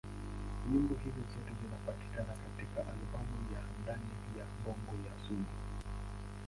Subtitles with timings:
[0.71, 5.55] Nyimbo hizo zote zinapatikana katika albamu ya Ndani ya Bongo ya Sugu.